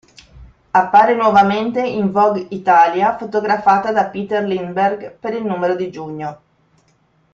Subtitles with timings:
[0.71, 6.41] Appare nuovamente in "Vogue Italia", fotografata da Peter Lindbergh per il numero di giugno.